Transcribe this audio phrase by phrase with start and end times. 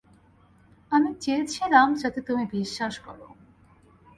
[0.91, 3.27] আমি চেয়েছিলাম যাতে তুমি বিশ্বাস করো।